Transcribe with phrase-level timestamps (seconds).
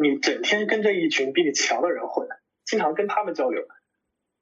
[0.00, 2.28] 你整天跟着一群比你强的人混，
[2.64, 3.66] 经常跟他们交流，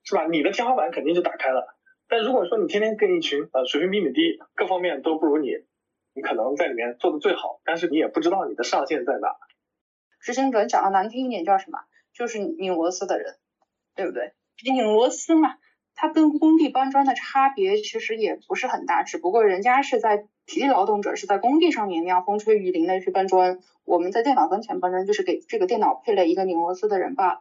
[0.04, 0.26] 是吧？
[0.26, 1.66] 你的天花板肯定就打开了。
[2.08, 5.48] 但如果说你天天跟一群呃水平比你低，各方面都不如你，
[6.12, 9.34] 你可能在里面做的最好，但是你也不知道你的上限在哪。
[10.20, 11.78] 执行者讲的难听一点叫什么？
[12.12, 13.36] 就是拧螺丝的人，
[13.94, 14.34] 对不对？
[14.62, 15.56] 拧螺丝嘛。
[15.98, 27.40] 它跟工地搬砖的差别其实也不是很大，只不过人家是在体力劳动者是在工地上面那样风吹雨淋的去搬砖，我们在电脑跟前搬砖就是给这个电脑配了一个拧螺丝的人罢了。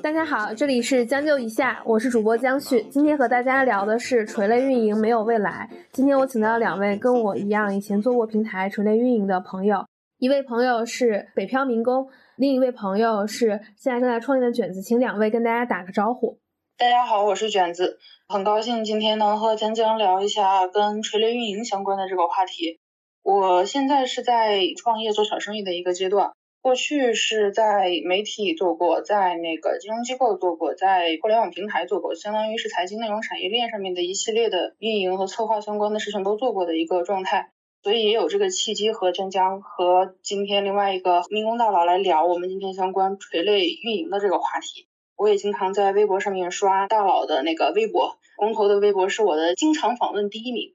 [0.00, 5.68] 大家好，这里是将就一下，我是主播江旭，今天和大家聊的是垂类运营没有未来。
[5.90, 9.84] 今天我请到了两位跟我一样以前做过平台垂类运营的朋友，
[10.18, 12.06] 一位朋友是北漂民工。
[12.42, 16.40] 另一位朋友是现在正在创业的卷子，请两位跟大家打个招呼。
[16.76, 22.80] 大家好，我是卷子，很高兴今天能和江江聊一下跟垂类运营相关的这个话题。
[23.22, 37.52] 我现在是在创业做小生意的一个阶段，过去是在媒体做过，在那个金融机构做过，在互联网平台做过，相当于是财经内容产业链上面的一系列的运营和策划相关的事情都做过的一个状态。
[37.82, 44.86] 所以也有这个契机和江江和今天另外一个民工大佬来聊我们今天相关垂类运营的这个话题。
[45.16, 50.74] 我也经常在微博上面刷大佬的那个微博，工头的微博是我的经常访问第一名。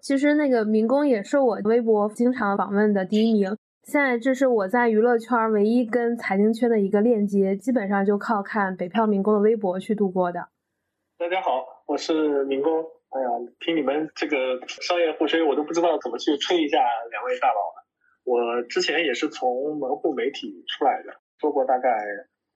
[0.00, 3.56] 其实那个民工也是我微博经常访问的第一名。
[3.82, 10.48] 现在这是我在娱乐圈唯一跟财经圈的一个链接，基本上就靠看北漂民工的微博去度过的。
[11.18, 12.84] 大家好，我是民工。
[13.16, 13.28] 哎呀，
[13.60, 17.80] 听你们这个商业互吹，我都不知道怎么去吹一下两位大佬了。
[18.24, 21.88] 我之前也是从门户媒体出来的，做过大概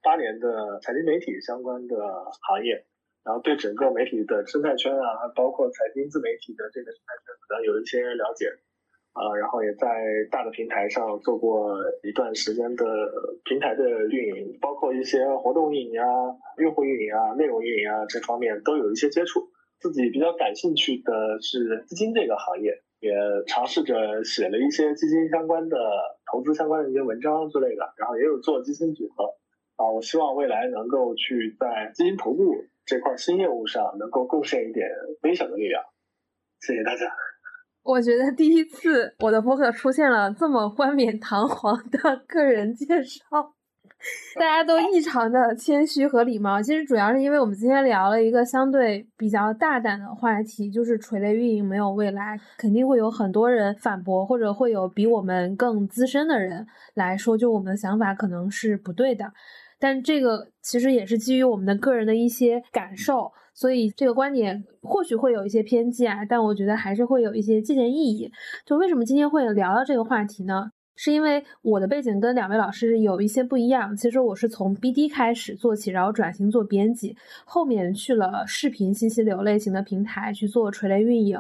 [0.03, 1.97] 八年的财经媒体相关的
[2.45, 2.85] 行业，
[3.25, 8.53] 然后对整个媒体的生态圈啊，包括财经自媒体的这个生态圈，可能有一些了解。
[9.13, 9.89] 啊，然后也在
[10.31, 12.85] 大的平台上做过一段时间的
[13.45, 16.07] 平台的运营，包括一些活动运营啊、
[16.59, 19.49] 用户运营啊、内容运营啊这方面都有一些接触。
[19.81, 22.71] 自己比较感兴趣的是基金这个行业，
[23.01, 23.11] 也
[23.47, 25.77] 尝试着写了一些基金相关的、
[26.31, 29.25] 投资相关的一些文章之类的，然后也有做基金组合。
[29.77, 32.55] 啊，我希望未来能够去在基金投顾
[32.85, 34.87] 这块新业务上能够贡献一点
[35.23, 35.83] 微小的力量。
[36.61, 37.11] 谢谢大家。
[37.83, 43.55] 我觉得第一次我的博客出现了这么冠冕堂皇的个人介绍。
[44.35, 59.33] 大家都异常的谦虚和礼貌，其实主要是因为我们今天聊了一个相对比较大胆的话题，就是垂类运营没有未来，肯定会有很多人反驳，或者会有比我们更资深的人来说，就我们的想法可能是不对的。
[59.79, 68.31] 但这个其实也是基于我们的个人的一些感受，所以这个观点或许会有一些偏激啊，但我觉得还是会有一些借鉴意义。
[68.65, 70.71] 就为什么今天会聊到这个话题呢？
[71.03, 73.97] 是因为我的背景跟两位老师有一些不一样。
[73.97, 77.17] 其实我是从 BD 开始做起，然后转型做编辑，
[77.47, 81.39] 后面去了视频信息流类型的平台去做垂类运营。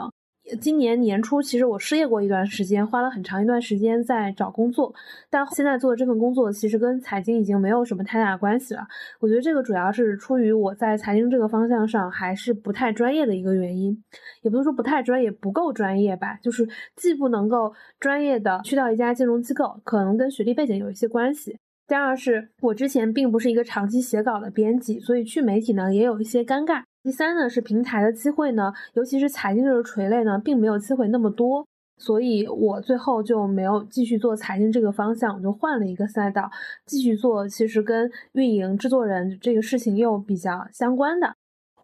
[0.60, 4.92] 今年年初，其实我失业过一段时间，花了很长一段时间在找工作。
[5.30, 8.84] 但现在做的这份工作，其实跟财经已经没有什么太大关系了。
[9.20, 14.02] 我觉得这个主要是出于我在财经这个方向上还是不太专业的一个原因，
[14.42, 16.36] 也不能说不太专业，不够专业吧。
[16.42, 21.56] 就是既不能够专业的去到一家金融机构，可能跟学历背景有一些关系。
[21.86, 26.82] 第二是我之前并不是一个长期写稿的编辑，所以去媒体呢也有一些尴尬。
[27.02, 31.66] 第三呢是平台的机会呢，尤其是财经这个垂类呢，并没有机会那么多，
[31.96, 36.50] 所以我最后就没有继续做财经这个方向，我就换了一个赛道，
[36.84, 41.34] 继续做其实跟运营、制作人这个事情又比较相关的。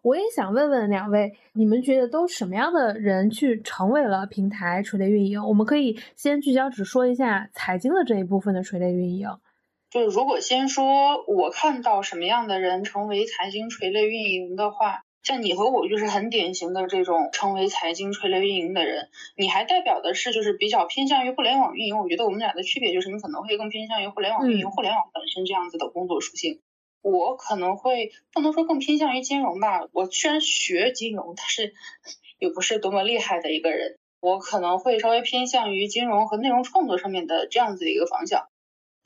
[0.03, 5.43] 我也想问问两位，你们觉得都什么样的人去成为了平台垂类运营？
[5.43, 9.27] 我们可以先聚焦只说一下财经的这一部分的垂类运营。
[9.89, 15.01] 就是如果先说我看到什么样的人成为财经垂类运营的话。
[15.27, 21.99] 像你和我就是很典型的这种成为财经垂类运营的人，你还代表的是就是比较偏向于互联网运营。
[21.99, 26.61] 我觉得我们俩的区别就是你可能会更偏向于互联网运营、互联网本身这样子的工作属性。
[27.01, 31.73] 我可能会不能说更偏向于金融吧，我虽然学金融，但是
[32.39, 33.97] 也不是多么厉害的一个人。
[34.21, 38.47] 我可能会稍微偏向于金融和内容创作上面的这样子的一个方向。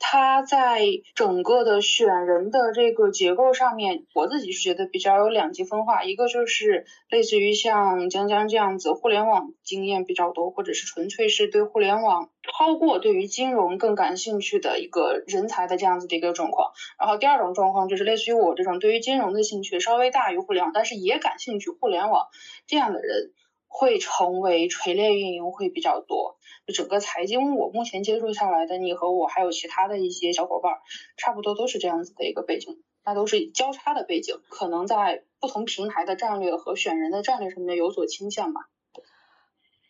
[0.04, 0.82] 它在
[1.14, 6.02] 整个的选人的这个结构上面，我自己是觉得比较有两极分化。
[6.02, 16.72] 一个就是类似于像江江这样子，互联网经验比较多，或者是纯粹是对互联网超过对于金融更感兴趣的一个人才的这样子的一个状况。
[16.98, 22.26] 然后第二种状况就是类似于我这种对于金融的兴趣稍微大于互联网，但是也感兴趣互联网
[22.66, 23.30] 这样的人。
[23.72, 26.36] 会成为垂类运营会比较多。
[26.66, 30.74] 就整个财经，我目前接触下来的，你和我还有其他的一些小伙伴，
[31.16, 38.60] 差不多都是这样子的一个背景，那都是交叉的背景，可能在不同平台的战略和选人的战略上面有所倾向吧。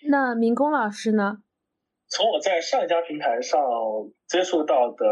[0.09, 1.39] 那民工老师呢？
[2.09, 3.59] 从我在上一家平台上
[4.29, 5.07] 接触到的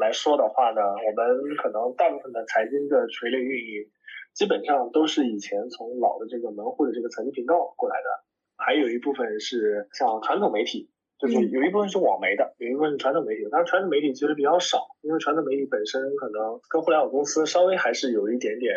[0.00, 3.90] 来说的话呢，我们可能大部分的财经的垂类运营，
[4.34, 8.08] 基本上都是以前从老的这个门户的这个财经频道过来的，
[8.56, 13.48] 还有一部分是像传统媒体，就是有一部分是网媒的，有一部分是传统媒体。
[13.50, 18.74] 当然，传统媒体其实比较少，因为传统媒体本身可能跟互联网公司稍微还是有一点点。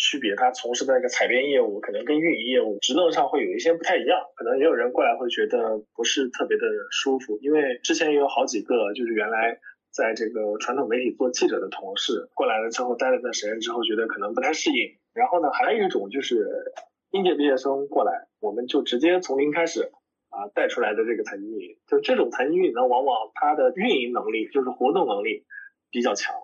[0.00, 6.62] 区别，它从事的那个采编业务可能跟运营业务职能上会有一些不太一样，可能也有人过来会觉得不是特别的
[6.92, 9.58] 舒服，因为之前也有好几个就是原来
[9.90, 16.46] 在这个传统媒体做记者的同事过来了之后待了段时间之后觉得可能不太适应，然后呢还有一种就是
[17.10, 19.90] 应届毕业生过来，我们就直接从零开始
[20.28, 25.44] 啊带出来的这个财经运营，就这种财经运营呢往往它的运营能力就是活动能力
[25.90, 26.34] 比较强。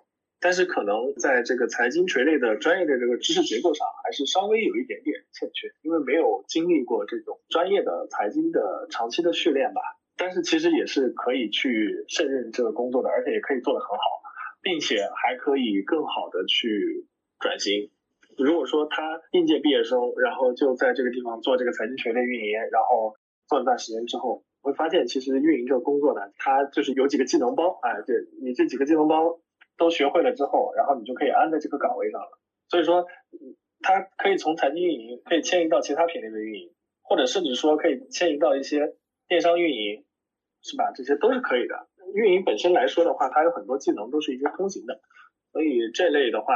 [0.41, 9.81] 但是可能在这个财经垂类的专业的这个知识结构上，还是稍微有一点点欠缺，因为没有经历过这种专业的财经的长期的训练吧。
[10.17, 14.05] 但是其实也是可以去胜任这个工作的，而且也可以做得很好，
[14.63, 17.07] 并且还可以更好的去
[17.39, 17.91] 转型。
[18.37, 23.15] 如果说他应届毕业生，然后就在这个地方做这个财经垂类运营，然后
[23.49, 29.41] 做一段时间之后，会发现其实运营这个工作呢，它就是有几个技能包，哎，对你这几个技能包。
[29.77, 32.39] 都学会了之后，然后你就可以安在这个岗位上了。
[32.69, 33.07] 所以说，
[33.81, 36.73] 它可以从财经运营可以迁移到其他品类的运营，
[37.03, 38.95] 或者甚至说可以迁移到一些
[39.27, 40.04] 电商运营，
[40.65, 40.91] 是吧？
[40.97, 41.87] 这些都是可以的。
[42.15, 45.01] 运营本身来说的话，它有很多技能都是一些通行的，
[45.53, 46.55] 所以这类的话，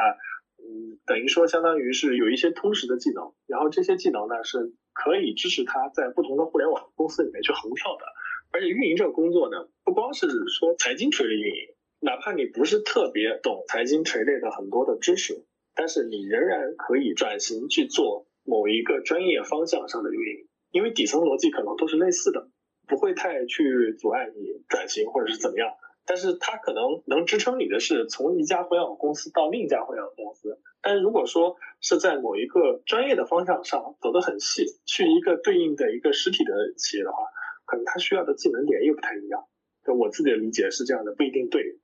[0.57, 8.05] 嗯，等于说相当于是有一些通识的技能，然后这些技能呢是可以支持他在不同的互联网公司里面去横跳的。
[8.51, 11.75] 而且运营这个工作呢，不光是说财经垂类运营。
[12.01, 15.45] 哪怕你不是特别懂财经垂类的很多的知识，
[15.75, 22.49] 但是你仍然可以转型去做某一个专业方向上的运营，因为底层逻辑可能都是类似的，
[22.89, 25.69] 不会太去阻碍你转型或者是怎么样。
[26.07, 30.59] 但是它可能能支撑你的是从一家互联网公司到另一家互联网公司。
[30.81, 37.19] 但是如果说是在某一个专业的方向上走得很细，去一个对应的一个实体的企业的话，
[37.67, 39.45] 可能它需要的技能点又不太一样。
[39.85, 41.79] 就我自己的理解是这样的，不一定对。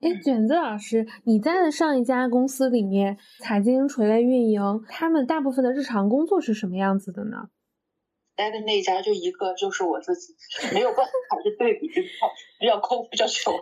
[0.00, 7.48] 哎，卷子老师，你在的上一家公司里面，财经垂类运营，他们大部分的日常工作是什么样子的呢？
[8.40, 10.34] 待的那一家就一个，就是我自己，
[10.72, 13.52] 没有办法去对比，比较比较抠，比较穷，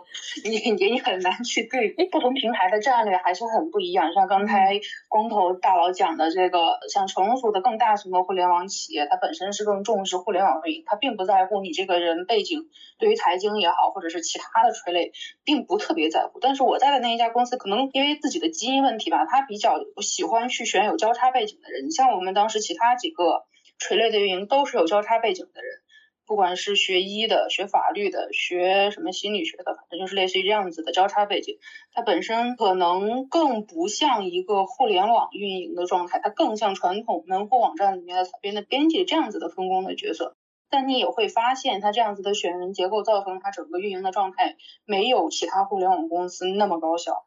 [0.45, 2.05] 你你你很难去对比。
[2.05, 4.13] 不同平台的战略还是很不一样。
[4.13, 4.79] 像刚才
[5.09, 15.11] 光头大佬讲的这个，像成熟的更大型的互联网企业，它本身是更重视互联网运营，它并不在乎你这个人背景，对于财经也好，或者是其他的垂类，
[15.43, 16.39] 并不特别在乎。
[16.39, 21.85] 但是我在的那一家公司，可能因为自己的基因问题吧，他比较喜欢去选有交叉背景的人。
[21.85, 23.45] 你像我们当时其他几个。
[23.79, 25.79] 垂类的运营都是有交叉背景的人，
[26.27, 31.57] 不管是学医的、学法律的、学什么心理学的，反正就是类似于这样子的交叉背景。
[31.91, 40.35] 它本身可能更不像一个互联网运营的状态，它更像传统门户网站里面的采编的编辑这样子的分工的角色。
[40.69, 47.25] 但你也会发现，它这样子的选人结构造成它整个运营的状态没有其他互联网公司那么高效。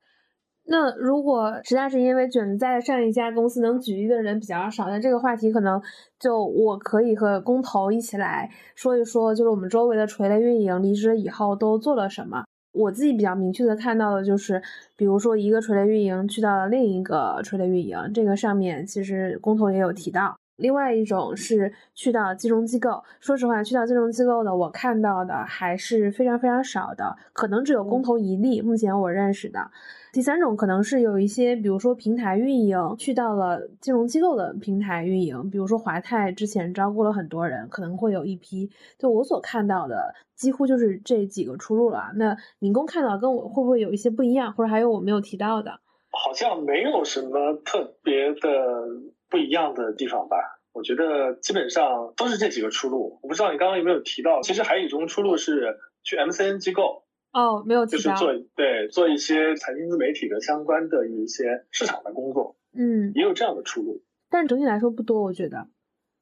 [0.65, 5.83] 那如果实在是因为卷在上一家公司能举例的人比较少，那这个话题可能
[6.21, 12.45] 就我可以和工头一起来说一说，就是我们周围的垂类运营离职以后都做了什么。
[12.73, 14.63] 我自己比较明确的看到的就是，
[14.97, 20.37] 比如说一个垂类运营去到了另一个垂类运营，这个上面其实工头也有提到。
[20.57, 29.71] 另外一种是去到金融机构，说实话，去到金融机构的我看到的还是非常非常少的，可能只有工头一例，目前我认识的。
[30.13, 38.71] 第三种可能是有一些，比如说平台运营去到了金融机构的平台运营，比如说华泰之前招过了很多人，可能会有一批。
[38.99, 42.13] 就我所看到的，几乎就是这几个出路了。
[42.17, 45.81] 那民工看到跟我会不会有一些不一样，或者还有我没有提到的？
[46.11, 48.87] 好像没有什么特别的
[49.31, 50.37] 不一样的地方吧？
[50.75, 53.19] 我觉得基本上都是这几个出路。
[53.23, 57.02] 我不知道你刚刚有没有提到，其实还有一种出路是去 MCN 机构。
[57.33, 65.67] 哦，没有就是做对做一些财经自媒体的相关的一些市场的工作，嗯，也有这样的出路，但整体来说不多，我觉得。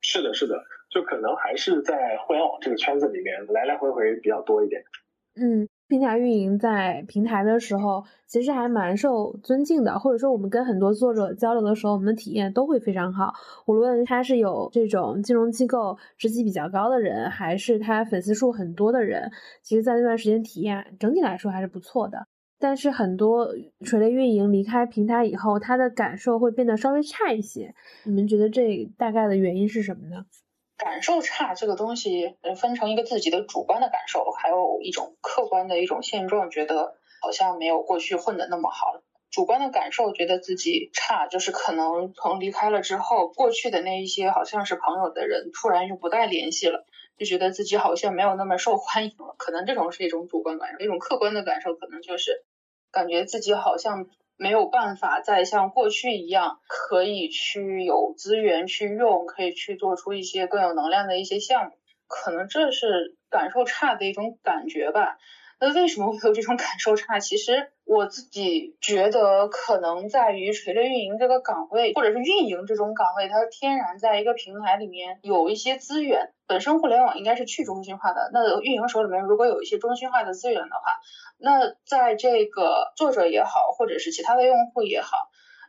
[0.01, 4.85] 是的，是的，就可能还是在互联网这个圈子里面来来回回比较多一点。
[5.35, 13.35] 嗯，平台运营在平台的时候，其实还蛮受尊敬的，或者说我们跟很多作者交流的时候，我们的体验都会非常好。
[13.67, 19.33] 无论他是有这种金融机构职级比较高的人，还是他粉丝数很多的人，
[19.65, 22.29] 其实在那段时间体验整体来说还是不错的。
[22.61, 23.49] 但是很多
[23.85, 27.75] 垂类运营离开平台以后，他的感受会变得稍微差一些。
[28.05, 30.25] 你们觉得这大概的原因是什么呢？
[30.83, 39.03] 感受差这个东西，分成一个自己的主观的感受，还有一种客观的一种现状，觉得好像没有过去混的那么好。
[39.31, 46.87] 主观的感受觉得自己差，就是可能从离开了之后，过去的那一些好像是朋友的人，突然就不再联系了，
[47.19, 49.35] 就觉得自己好像没有那么受欢迎了。
[49.37, 52.43] 可能这种是一种主观感受，一种客观的感受可能就是
[52.91, 54.09] 感觉自己好像。
[54.41, 61.73] 没有办法再像过去一样，可以去有资源去用，可以去做出一些更有能量的一些项目，
[62.07, 65.19] 可能这是感受差的一种感觉吧。
[65.61, 67.21] 那为什么会有这种感受差？
[67.21, 76.33] 其实我自己觉得，可能在于垂类运营这个岗位，或者是运营这种岗位，它天然在一个平台里面有一些资源。
[76.47, 81.01] 本身互联网应该是去中心化的，那运营手里面如果有一些中心化的资源的话，
[81.37, 85.11] 那在这个作者也好，或者是其他的用户也好。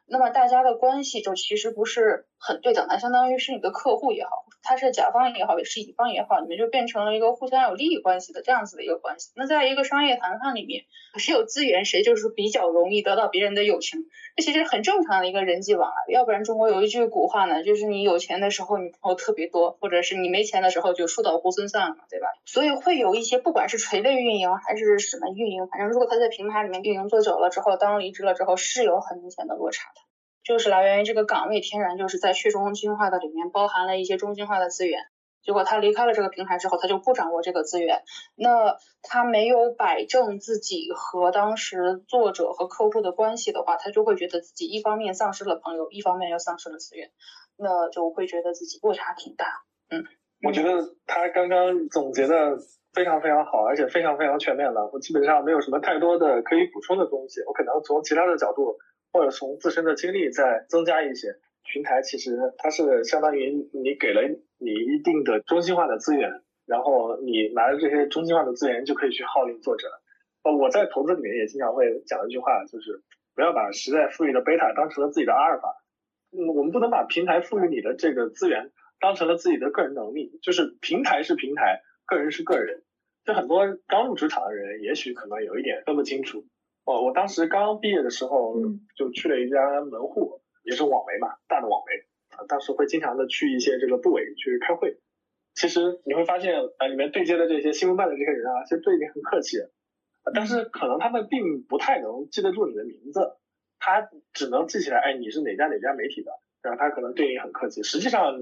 [0.05, 4.29] 那么大家的关系就其实不是很对等，它相当于是你的客户也好，
[4.63, 9.31] 他是甲方也好，也是乙方也好，你们就变成了一个互相有利益关系的这样子的一个关系。
[9.35, 10.83] 那在一个商业谈判里面，
[11.17, 16.13] 谁有资源，谁就是比较容易得到别人的友情，这其实很正常的一个人际往来。
[16.13, 22.27] 要不然中国有一句古话呢，就是你有钱的时候你朋友特别多，或者是你没钱的时候就树倒猢狲散了，对吧？
[22.45, 30.10] 所以会有一些不管是垂类运营还是什么运营，反正如果他在平台里面运营做久了之后，当离职了之后，是有很明显的落差的。
[30.51, 35.00] 就是来源于这个岗位天然就是在去中心化的里面包含了一些中心化的资源，
[35.43, 38.03] 结果他离开了这个平台之后，他就不掌握这个资源，
[38.36, 47.12] 那他没有摆正自己和当时作者和客户的关系的话，他就会觉得自己一方面丧失了朋友，一方面又丧失了资源，
[47.55, 49.46] 那就会觉得自己落差挺大。
[49.89, 50.03] 嗯，
[50.46, 52.58] 我觉得他刚刚总结的
[52.91, 58.77] 非常非常好，而且非常非常全面了，我基本上没有什么太多的可以补充的东西，我可能从其他的角度。
[59.11, 64.21] 或者从自身的经历再增加一些，平台其实它是相当于你给了
[64.57, 69.87] 你一定的中心化的资源，然后你拿着这些中心化的资源就可以去号令作者。
[70.43, 73.03] 呃，我在投资里面也经常会讲一句话，就是
[73.35, 75.75] 不要把时代赋予的贝塔当成了自己的阿尔法。
[76.31, 82.83] 嗯，我们不能把平台赋予你的这个资源当成了自己的个人能力，就是平台是平台，个人是个人。
[83.23, 86.45] 就很多刚入职场的人，也许可能有一点分不清楚。
[86.83, 88.55] 哦，我当时刚毕业的时候，
[88.95, 92.45] 就去了一家门户，也是网媒嘛，大的网媒啊。
[92.47, 94.97] 当时会经常的去一些这个部委去开会。
[95.53, 99.57] 其实你会发现，啊，里面对接的这些新闻办的这些人啊，其实对你很客气，
[100.33, 103.33] 但是可能他们并不太能记得住你的名字，
[103.77, 107.83] 他只能记起来，哎，你是哪家哪家媒体的，然后他可能对你很客气。
[107.83, 108.39] 实际上，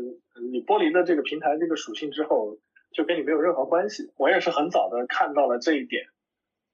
[0.51, 2.57] 你剥离了这个平台这个属性之后，
[2.93, 4.13] 就跟你没有任何关系。
[4.15, 6.05] 我也是很早的看到了这一点。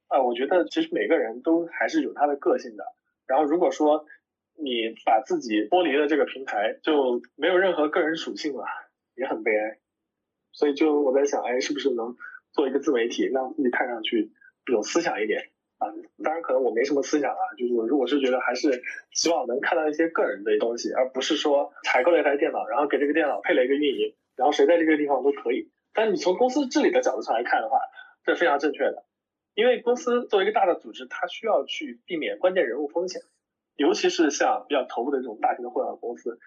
[0.07, 2.85] 啊，我觉得其实每个人都还是有他的个性的。
[3.27, 4.05] 然后如果说
[4.57, 8.65] 你把自己剥离了这个平台，就没有任何个人属性了，
[9.15, 9.79] 也很悲哀。
[10.51, 12.15] 所以就我在想，哎，是不是能
[12.53, 14.31] 做一个自媒体，让自己看上去
[14.67, 15.91] 有思想一点啊？
[16.23, 25.71] 当然可能我没什么思想啊，就是我如果是觉得还是希望能看到一些个人的东西，而不是说采购了一台电脑，然后给这个电脑配了一个运营，然后谁在这个地方都可以。
[25.93, 27.79] 但你从公司治理的角度上来看的话，
[28.23, 29.04] 这非常正确的。
[29.55, 33.21] 因为公司作为一个大的组织，它需要去避免关键人物风险，
[33.75, 36.37] 尤其是像比较头部的这种大型的互联网公司，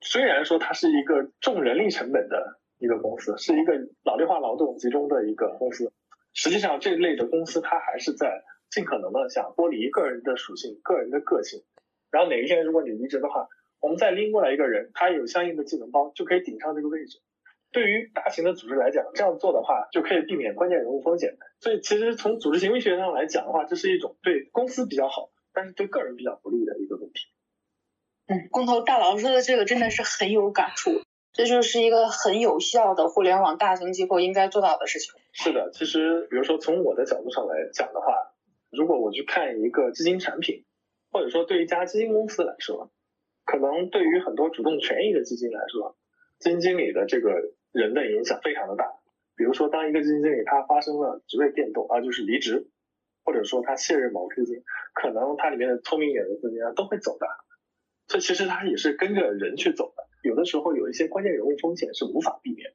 [0.00, 5.92] 虽然说它是一个重人力成本的一个公司，是一个脑力化劳动集中的一个公司，
[6.34, 11.62] 实际上这类的公司它还是在尽可能的想剥离个人的属性、个人的个性，
[12.10, 13.48] 然后哪一天如果你离职的话，
[13.80, 17.20] 我们再拎过来一个人，他有相应的技能包，就可以顶上这个位置。
[17.76, 21.36] 对于大型的组织来讲，这样做的话就可以避免关键人物风险。
[21.60, 27.26] 所以，其实从组织行为学上来讲的话，这是一种对公司比较好，但是对个人比较不利的一个问题。
[28.28, 31.02] 嗯，工头大佬说的这个真的是很有感触，
[31.34, 35.12] 这就是一个很有效的互联网大型机构应该做到的事情。
[35.32, 38.32] 是的，其实比如说从我的角度上来讲的话，
[38.70, 40.64] 如果我去看一个基金产品，
[41.12, 42.90] 或者说对一家基金公司来说，
[43.44, 45.98] 可能对于很多主动权益的基金来说，
[46.38, 47.52] 基金经理的这个。
[47.76, 48.86] 人的影响非常的大，
[49.36, 52.70] 比如说当一个基金经理他发生了职位变动啊，就是离职，
[53.22, 54.62] 或者说他卸任某个基金，
[54.94, 57.26] 可能他里面的聪明一点的资金啊都会走的，
[58.06, 60.04] 这其实他也是跟着人去走的。
[60.22, 62.72] 有的时候有一些关键人物风险是无法避免，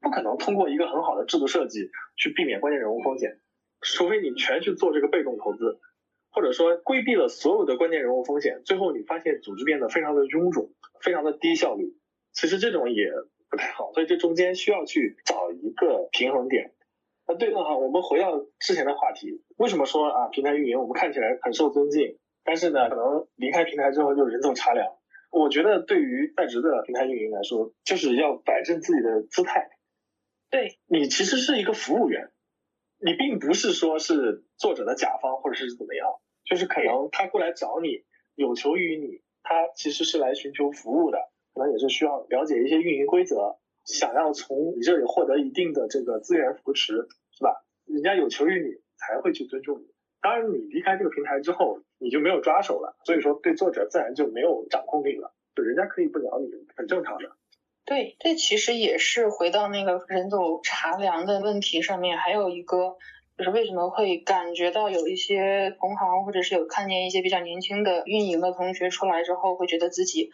[0.00, 3.38] 不可能通过一个很好的制度设计去避免关键人物风险。
[3.82, 5.78] 除非你全去做这个被动投资，
[6.30, 11.98] 或者说规避了所有的关键人物风险，最后你发现组织变得非常的臃肿，非常的低效率，
[12.32, 13.10] 其实这种也
[13.52, 13.92] 不太好。
[13.92, 16.72] 所以这中间需要去找一个平衡点。
[17.28, 24.96] 那对的哈，我们回到之前的话题，为什么说啊平台运营我们看起来很受尊敬，但是呢可能离开平台之后就人走茶凉？
[25.30, 29.68] 我觉得对于在职的平台运营来说，就是要摆正自己的姿态。
[30.50, 32.30] 对你其实是一个服务员，
[32.98, 36.08] 你并不是说是作者的甲方或者是怎么样，
[36.44, 38.04] 就是可能他过来找你，
[38.34, 41.18] 有求于你，他其实是来寻求服务的，
[41.54, 47.64] 可能也是需要了解一些运营规则，想要从你这里获得一定的这个资源扶持，是吧？
[47.86, 49.86] 人家有求于你，才会去尊重你。
[50.22, 57.32] 当然，你离开这个平台之后，你就没有抓手了，所以说对作者自然就没有掌控力了，就人家可以不鸟你，很正常的。
[57.84, 62.96] 对，这其实也是回到那个人走茶凉的问题上面，还有一个
[63.36, 70.30] 就是为什么会感觉到有一些同行或者是有看见一些比较年轻的运营的同学出来之后，会觉得自己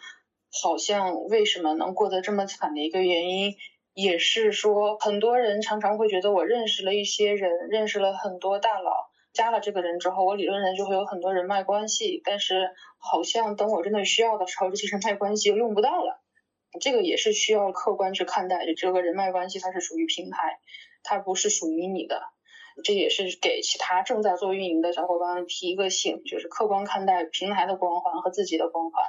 [0.50, 3.54] 好像为什么能过得这么惨的一个原因，
[3.94, 8.92] 也是说很多人常常会觉得我认识了一些人，认识了很多大佬，
[9.32, 16.22] 加了这个人之后，我理论上就会有很多人脉关系，但是好像等我真的需要的时候，这些人脉关系又用不到了。
[16.80, 20.60] 这个也是需要客观去看待的，这个人脉关系它是属于平台，
[21.02, 22.22] 它不是属于你的。
[22.84, 29.04] 这也是给其他正在做运营的小伙伴提一个醒，就是客观看待平台的光环和自己的光环。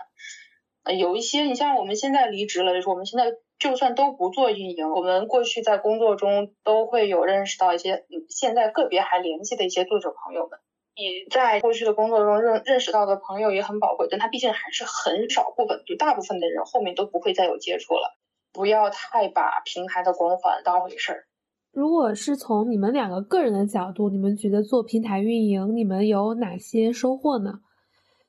[0.97, 10.59] 有一些你像我们现在离职了，就是我们现在就算都不做运营，我们过去在工作中都会有认识到一些，现在个别还联系的一些作者朋友们。
[10.95, 18.17] 你在过去的工作中认认识到的朋友也很宝贵，但他毕竟还是很少部分，就大部分的人后面都不会再有接触了。
[18.51, 21.25] 不要太把平台的光环当回事儿。
[21.71, 27.59] 如果是从你们两个个人的角度，你们觉得做平台运营，你们有哪些收获呢？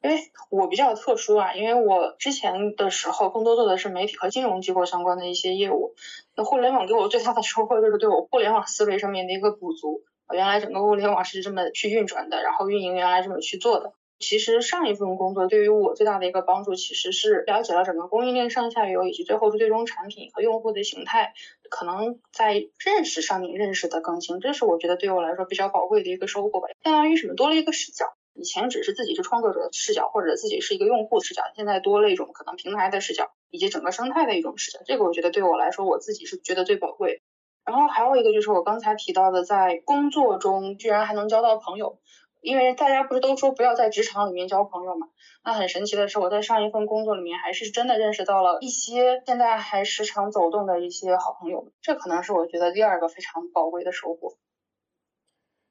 [0.03, 5.95] 因为我比较特殊啊，因为我之前的时候更多做的是媒体和金融机构相关的一些业务。
[6.35, 10.03] 那互联网给我最大的收获就是对我互联网思维上面的一个补足。
[10.33, 13.93] 原来整个物联网是这么去运转的，然后运营原来这么去做的。
[14.21, 21.33] 其实上一份工作对于我最大的一个帮助，其实是了解了整个供应链上下游以及最后是最终产品和用户的形态，
[21.71, 22.53] 可能在
[22.85, 26.69] 认识上面认识的更新，这是我觉得对我来说比较宝贵的一个收获吧。
[26.85, 34.81] 相当于什么多了一个视角，以前只是自己是创作者的视角或者自己是一个用户视角，现在多了一种可能平台的视角以及整个生态的一种视角。
[34.85, 37.23] 这个我觉得对我来说，我自己是觉得最宝贵。
[37.65, 41.99] 然后还有一个就是我刚才提到的，在工作中居然还能交到朋友，
[42.41, 45.09] 因为大家不是都说不要在职场里面交朋友嘛？
[45.45, 54.37] 那很神奇的是，我在上一份工作里面还是真的认识到了一些现在还时常走动的一些好朋友，这可能是我觉得第二个非常宝贵的收获。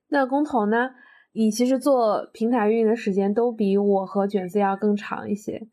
[0.08, 0.92] 那工头呢？
[1.32, 5.68] 你其实做平台运营的时间都比我和卷子要更长一些。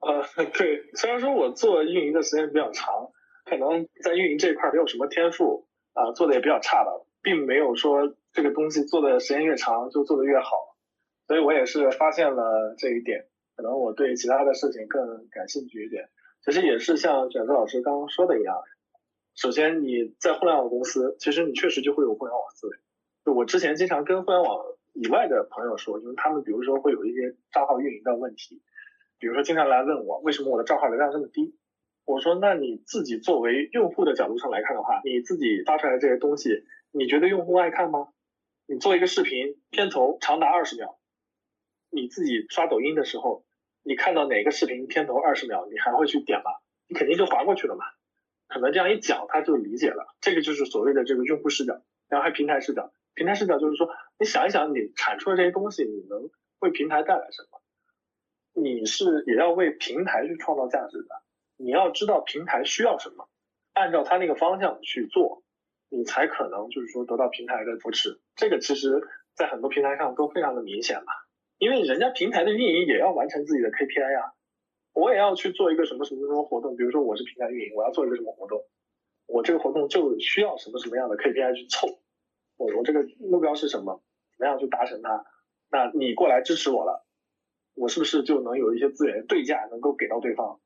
[0.00, 3.10] 呃，对，虽然说我做运营的时间比较长。
[3.48, 6.90] 可能在运营这一块没有什么天赋啊，做的也比较差吧，
[7.22, 10.76] 并没有说这个东西做的时间越长就做的越好，
[11.26, 13.24] 所以我也是发现了这一点。
[13.56, 16.10] 可能我对其他的事情更感兴趣一点。
[16.44, 18.54] 其实也是像卷子老师刚刚说的一样，
[19.34, 22.76] 首先你在互联网公司，其实你确实就会有互联网思维。
[23.28, 24.64] 我之前经常跟互联网
[24.94, 28.62] 以外的朋友说，因为他们比如说会有一些账号运营的问题，
[29.18, 31.54] 比如说经常来问我为什么我的账号流量这么低。
[32.04, 38.08] 我说，那你自己作为用户的角度上来看的话，你自己发出来这些东西，你觉得用户爱看吗？
[38.66, 40.98] 你做一个视频片头长达二十秒，
[41.90, 43.44] 你自己刷抖音的时候，
[43.82, 46.50] 你看到哪个视频片头二十秒，你还会去点吗？
[46.88, 47.84] 你肯定就划过去了嘛。
[48.46, 52.90] 可能这样一讲他就理解了，这个就是所谓的这个用户视角，然后还平台视角。
[53.18, 57.60] 平台视角就是说，你想一想，你产出的这些东西，你能为平台带来什么？
[58.62, 61.08] 你是也要为平台去创造价值的。
[61.56, 63.28] 你要知道平台需要什么，
[63.72, 65.42] 按照它那个方向去做，
[65.88, 68.20] 你才可能就是说得到平台的扶持。
[68.36, 69.02] 这个其实，
[69.34, 71.12] 在很多平台上都非常的明显嘛，
[71.58, 74.32] 因为人家平台的运营也要完成自己的 KPI 呀，
[74.92, 78.64] 我也要去做一个什么什么什么活动，比如说我是平台运营，我要做一个什么活动，
[79.26, 81.98] 我这个活动就需要什么什么样的 KPI 去凑，
[82.58, 84.02] 我我这个目标是什么，
[84.36, 85.24] 怎么样去达成它？
[85.70, 87.06] 那你过来支持我了，
[87.74, 90.60] 我是不是就能有一些资源对价能够给到对方？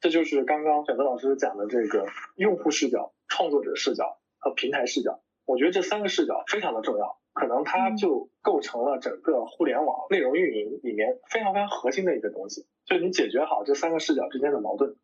[0.00, 5.22] 这就是刚刚选择老师讲的这个用户视角、创作者视角和平台视角。
[5.44, 12.66] 我觉得这三个视角非常的重要，可能它就构成了整个互联网内容运营里面非常非常核心的一个东西。
[12.84, 14.96] 就你解决好这三个视角之间的矛盾，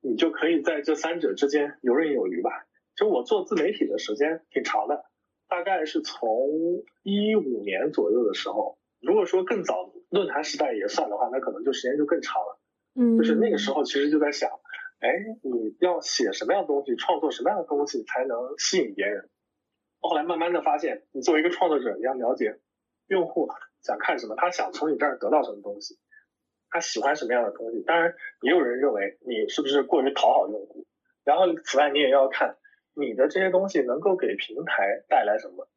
[0.00, 2.50] 你就可以在这三者之间游刃有余吧。
[2.96, 5.04] 就我做自媒体的时间挺长的，
[5.48, 12.60] 大概概是从一五年左右的时候，如果说更早论坛时代也算的话，那可能就时间就更长了。
[12.94, 14.50] 嗯，就是那个时候其实就在想，
[15.00, 15.08] 哎，
[15.42, 19.28] 你要写什么样的东西，创作什么样的东西才能吸引别人？
[20.00, 22.58] 后来慢慢的发现，你作为一个创作者，你要了解
[23.06, 23.48] 用户
[23.82, 25.98] 想看什么，他想从你这儿得到什么东西，
[26.70, 27.82] 他喜欢什么样的东西。
[27.82, 30.86] 当然，也有人认为你是不是过于讨好用户。
[31.24, 32.56] 然后，此外你也要看
[32.98, 35.68] 你的这些东西能够给平台带来什么，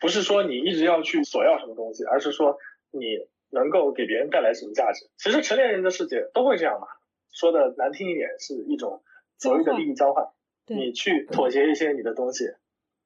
[0.00, 2.58] 不是说你一直要去索要什么东西，而是说
[2.90, 5.06] 你能够给别人带来什么价值。
[5.16, 6.88] 其实成年人的世界都会这样嘛，
[7.32, 9.02] 说的难听一点是一种
[9.38, 10.28] 所谓的利益交换，
[10.66, 12.44] 你去妥协一些你的东西，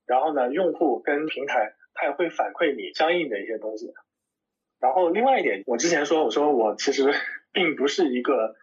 [0.07, 3.92] 然后呢，用户跟平台他也会反馈你相应的一些东西。
[4.81, 7.12] 然后另外一点，我之前说我说我其实
[7.52, 8.54] 并不是一个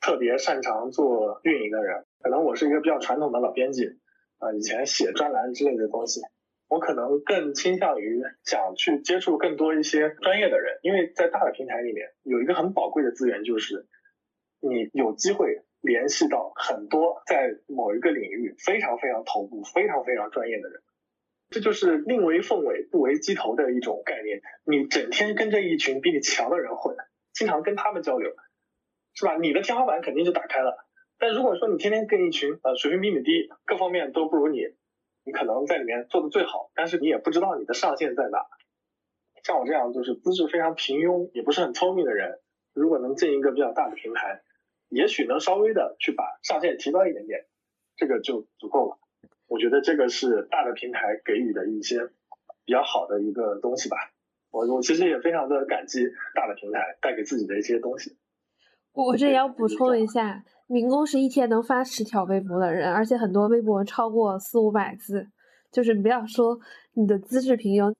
[0.00, 2.04] 特别擅长做运营的人。
[2.22, 3.98] 可能我是一个比较传统的老编辑，
[4.38, 6.20] 啊，以前写专栏之类的东西，
[6.68, 13.86] 我可能更倾向于想去接触更多一些专业的人，因为在大的平台里面有一个很宝贵的资源，就是
[14.60, 20.82] 你有机会联系到很多在某一个领域非常非常头部、非常非常专业的人，
[21.50, 24.40] 这就是宁为凤尾不为鸡头的一种概念。
[24.64, 26.96] 你整天跟着一群比你强的人混，
[27.32, 28.34] 经常跟他们交流，
[29.14, 29.36] 是吧？
[29.38, 30.85] 你的天花板肯定就打开了。
[31.18, 34.60] 但如果说你天天跟一群呃水平比你低，各方面都不如你，
[35.24, 38.46] 你可能在里面做的最好，但是你也不知道你的上限在哪。
[39.42, 42.40] 像我这样就是资质非常平庸，也不是很聪明的人，
[42.74, 44.42] 如果能进一个比较大的平台，
[44.88, 47.46] 也许能稍微的去把上限提高一点点，
[47.96, 48.98] 这个就足够了。
[49.46, 52.10] 我觉得这个是大的平台给予的一些
[52.64, 53.96] 比较好的一个东西吧。
[54.50, 56.00] 我我其实也非常的感激
[56.34, 58.16] 大的平台带给自己的一些东西。
[58.92, 60.42] 我这也要补充一下。
[60.66, 65.28] 民工是一天能发十条微博的人，而且很多微博超过四五百字。
[65.72, 66.58] 就是不要说
[66.94, 67.92] 你的资质平庸，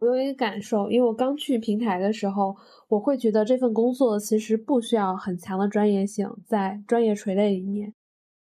[0.00, 2.56] 我有一个感受，因为我刚去平台的时候，
[2.88, 7.94] 我会觉得这份工作其实不需要很强的专业性，在专业垂类里面。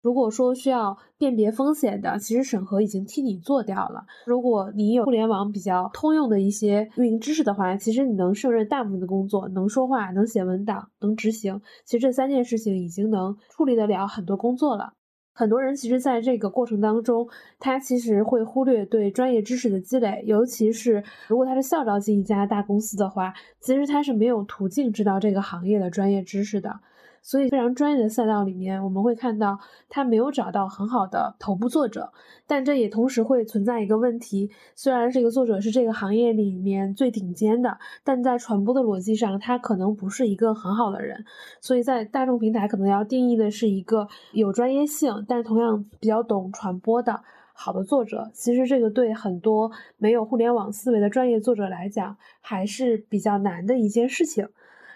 [0.07, 4.05] 如果说需要辨别风险的，其实审核已经替你做掉了。
[4.25, 11.59] 如果你有互联网比较通用的一些运营知识的话，其实你能胜任大部分的工作，能说话，能写文档，能执行。
[11.83, 14.93] 其实这三件事情已经能处理得了很多工作了。
[15.33, 17.27] 很多人其实在这个过程当中，
[17.59, 26.79] 他其实会忽略对专业知识的积累，尤其是如果他是校招进一家大公司的话，其实他是没有途径知道这个行业的专业知识的。
[27.27, 29.59] 所以，非常专业的赛道里面，我们会看到
[29.89, 32.13] 他没有找到很好的头部作者，
[32.47, 41.25] 但这也同时会存在一个问题：虽然这个作者是这个行业里面最顶尖的，但在传播的逻辑上，他可能不是一个很好的人。
[41.59, 48.31] 所以在大众平台，可能要定义的是一个有专业性，但同样比较懂传播的好的作者。
[48.33, 54.47] 其实这个对很多没有互联网思维的专业作者来讲，还是比较难的一件事情。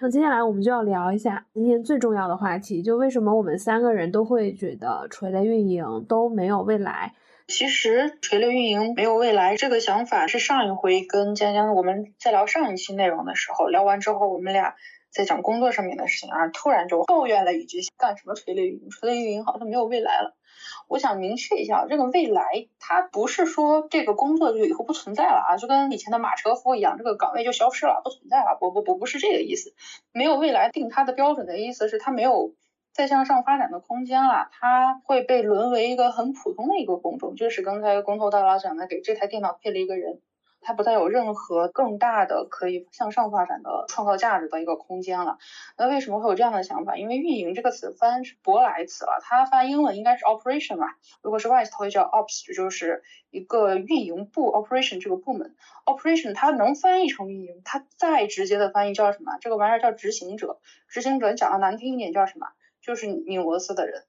[0.04, 7.14] 那接下来我们就要聊一下今天最重要的话题，就为什么我们三个人都会觉得垂类运营都没有未来。
[7.48, 14.74] 其实垂类运营没有未来这个想法是上一回跟江江我们在聊上一期内容的时候聊完之后，我们俩
[15.12, 18.90] 在讲工作上面的事情，而突然就抱怨了一句：干什么垂类运营？
[18.90, 20.36] 垂类运营好像没有未来了。
[20.88, 28.58] 我想明确一下，这个未来它不是说这个工作就以后不存在了啊，就跟以前的马车夫一样，这个岗位就消失了，不存在了。
[28.60, 29.74] 不不不，不是这个意思。
[30.12, 32.54] 没有未来定它的标准的意思是它没有
[32.94, 40.20] 再向上发展的空间了，它会被沦为一个很普通的一个工种，就是刚才工头大佬讲的，给这台电脑配了一个人。
[40.62, 45.38] 它不再有任何更大的可以向上发展的创造价值的一个空间了。
[45.78, 46.96] 那为什么会有这样的想法？
[46.96, 50.88] 因为运营这个词翻是舶来词了，它翻英文应该是 operation 嘛。
[51.22, 55.56] 如果是外词，它会叫 ops，就是一个运营部 operation 这个部门。
[55.86, 59.38] operation 它能翻译成运营，它再直接的翻译叫什么？
[59.42, 60.60] 这个玩意儿叫执行者。
[60.88, 62.48] 执行者讲的难听一点叫什么？
[62.82, 64.04] 就是拧螺丝的人，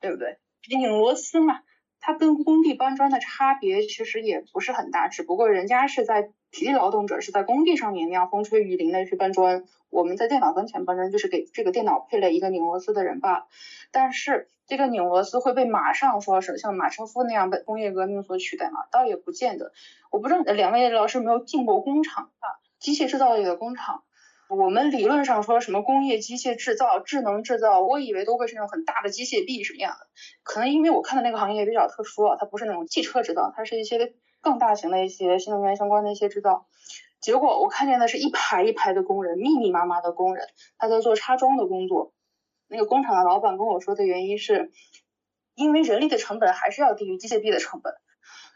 [0.00, 0.38] 对不对？
[0.68, 1.60] 拧螺丝嘛。
[2.00, 13.46] 它跟工地搬砖的差别其实也不是很大，只不过人家是在体力劳动者是在工地上面那样风吹雨淋的去搬砖，我们在电脑跟前搬砖就是给这个电脑配了一个拧螺丝的人罢了。
[13.90, 18.86] 但是这个拧螺丝会被马上说是像马车夫那样被工业革命所取代吗？
[18.90, 19.72] 倒也不见得。
[20.10, 22.46] 我不知道两位老师有没有进过工厂啊？
[22.78, 24.04] 机械制造业的工厂。
[24.48, 30.06] 我们理论上说什么工业机械制造、智能制造，我以为都会是那种很大的机械臂什么样的。
[30.42, 36.66] 可能因为我看的那个行业比较特殊啊，它不是那种汽车制造，它是一些更大型的一些新能源相关的一些制造。
[37.20, 40.46] 结果我看见的是一排一排的工人，密密麻麻的工人，
[40.78, 42.14] 他在做插桩的工作。
[42.68, 44.72] 那个工厂的老板跟我说的原因是，
[45.54, 47.92] 因为人力的成本还是要低于机械臂的成本，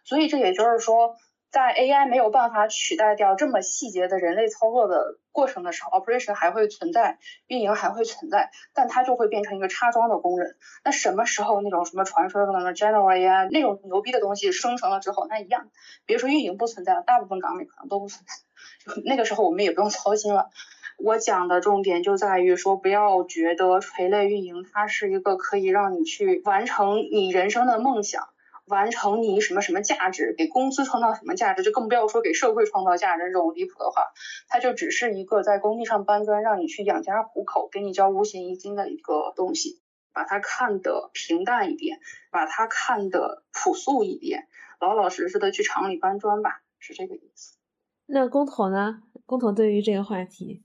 [0.05, 1.17] 所以这也就是说。
[1.53, 10.57] 在 AI 没有办法取代掉这么细节的人类操作的过程的时候，operation 还会存在，运营还会存在，但它就会变成一个插装的工人。
[10.83, 15.69] 那什么时候那种什么传说中的 general AI 那种牛逼的东西生成了之后，那一样，
[16.07, 20.49] 别说运营不存在了，大部分岗位可能都不存在，那个时候我们也不用操心了。
[20.97, 28.29] 我讲的重点就在于说，不要觉得垂类运营它是一个可以让你去完成你人生的梦想。
[28.73, 34.07] 完成你什么什么价值，给公司创造什么价值，就更不要说给社会创造价值这种离谱的话，
[34.49, 39.81] 它就只是一个在工地上搬砖，让你去养家糊口，给你交五险一金的一个东西。
[40.15, 41.99] 把它看得平淡一点，
[42.31, 44.47] 把它看得朴素一点，
[44.79, 47.57] 老老实实的去厂里搬砖吧，是这个意思。
[48.05, 49.03] 那工头呢？
[49.25, 50.63] 工头对于这个话题，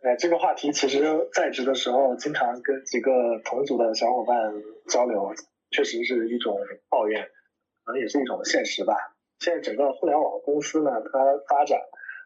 [0.00, 3.10] 哎，这个话题其实在职的时候，经常跟几个
[3.44, 4.54] 同组的小伙伴
[4.88, 5.34] 交流。
[5.76, 6.56] 确实是一种
[6.88, 7.28] 抱怨，
[7.84, 8.94] 可能也是一种现实吧。
[9.40, 11.78] 现在整个互联网公司呢，它发展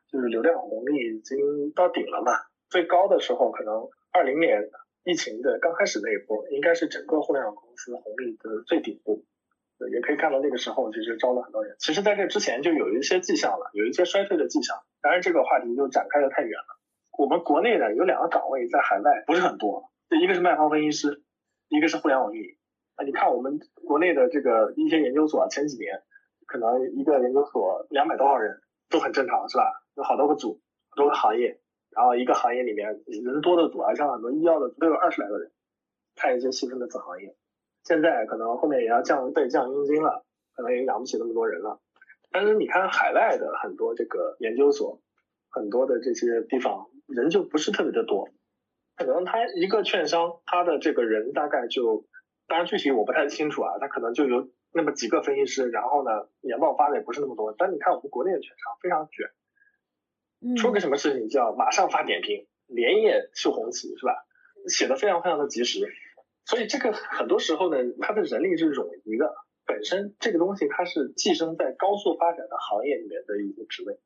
[0.07, 2.31] 就是流量红利已经到顶了嘛。
[2.69, 4.71] 最高的时候可能二零年
[5.03, 9.25] 疫情的刚开始那一波，应该是整个互联网公司红利的最顶部。
[9.93, 11.75] 也可以看到那个时候其实招了很多人。
[11.81, 14.77] 其实在这之前就有一些迹象了，有一些衰退的迹象。
[15.03, 16.79] 当然这个话题就展开的太远了。
[17.19, 21.25] 我们国内呢有两个岗位在海外不是很多，一个是卖方分析师，
[21.69, 22.60] 一个是互联网运营。
[23.05, 26.03] 你看我们国内的这个一些研究所，前几年
[26.47, 28.61] 可能一个研究所两百多号人
[28.91, 29.65] 都很正常，是吧？
[29.97, 30.61] 有好多个组，
[30.97, 31.61] 多个行业，
[31.91, 35.51] 然后一个行业里面人多的组啊，像很多医药的都有二十来个人，
[36.17, 37.37] 看一些细分的子行业。
[37.85, 41.81] 现在可能后面也要降被降佣金了，可能也养不起那么多人了。
[42.31, 45.01] 但是你看海外的很多这个研究所，
[45.49, 48.29] 很多的这些地方人就不是特别的多，
[48.97, 52.05] 可能他一个券商他的这个人大概就。
[52.51, 57.55] 当然具体我不太清楚啊，他可能就有那么几个分析师，然后呢，研报发的也不是那么多。
[57.57, 64.27] 但你看我们国内的券商非常卷，出个什么事情叫马上发点评，连夜秀红旗，是吧？
[64.67, 65.87] 写的非常非常的及时。
[66.45, 69.33] 所以这个很多时候呢，它的人力是冗余的。
[69.65, 74.01] 本身这个东西它是寄生在高速发展的行业里面的一个职位，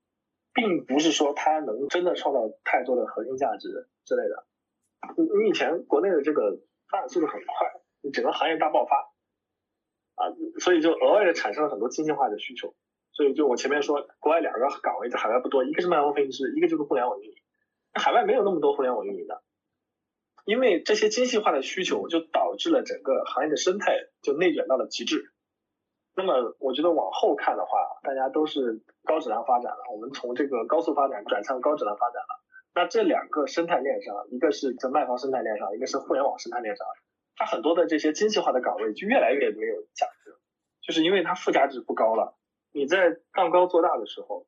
[0.53, 4.45] 并不是说它能真的创造太多的核心价值之类的。
[5.17, 7.73] 你你以前国内的这个发展速度很快。
[8.13, 8.97] 整个行业大爆发
[10.15, 12.75] 啊，所以就额外的产生了很多精细化的需求。
[13.13, 17.37] 所以就我前面说，国外两个岗位在海外不多，一个是卖方分析师，一个就是互联网运营。
[17.93, 19.41] 海外没有那么多互联网运营的，
[20.45, 25.31] 因为这些精细化的需求就导致了整个行业的生态就内卷到了极致。
[26.17, 32.43] 那么我觉得往后看的话，大家都是高质量发展了，我们从这个高速发展转向高质量发展了。
[32.75, 36.85] 那这两个生态链上，一个是在卖方生态链上，一个是互联网生态链上。
[37.37, 40.37] 它很多的这些精细化的岗位就越来越没有价值，
[40.81, 42.37] 就是因为它附加值不高了。
[42.73, 44.47] 你在蛋糕做大的时候，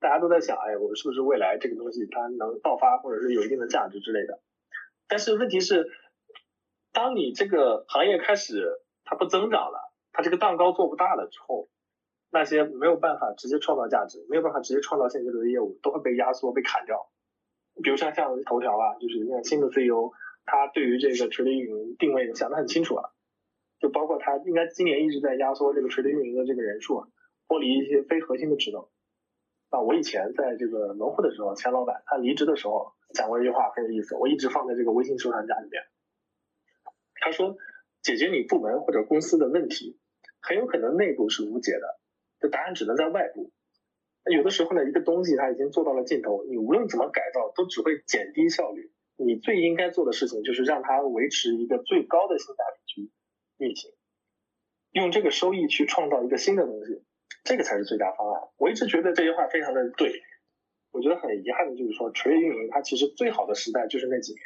[0.00, 4.40] 大家都在想，哎，我是不是未来这个东西它能爆发，或者是有一定的价值之类的。
[5.06, 5.86] 但是问题是，
[6.92, 11.68] 当你这个行业开始它不增长了，它这个蛋糕做不大了之后，
[12.30, 17.10] 那些没有办法直接创造价值，没有办法直接创造现金流的业务都会被压缩、被砍掉。
[17.82, 20.12] 比如像像头条啊，就是那新的 CEO。
[20.50, 23.12] 他对于这个垂直运营定位想得很清楚了，
[23.80, 27.08] 就包括他应该今年一直在压缩这个垂直运营的这个人数啊，
[27.46, 28.88] 剥离一些非核心的职能。
[29.68, 35.82] 啊，我以前在这个门户的时候，钱老板他离职的时候讲过一句话很有意思，我一直放在这个微信收藏夹里面。
[37.20, 37.58] 他说，
[38.00, 39.98] 解决你部门或者公司的问题，
[40.40, 42.00] 很有可能内部是无解的，
[42.40, 43.52] 这答案只能在外部。
[44.24, 48.90] 有的时候呢，一个东西它已经做到了尽头，你无论怎么改造，都只会减低效率。
[49.18, 53.10] 你最应该做的事情就是让它维持一个最高的性价比去
[53.58, 53.90] 运行，
[54.92, 57.02] 用这个收益去创造一个新的东西，
[57.44, 58.48] 这个才是最佳方案。
[58.56, 60.22] 我一直觉得这句话非常的对。
[60.90, 64.42] 我觉得很遗憾的就是说，垂直运营它其实最好的时代就是那几年，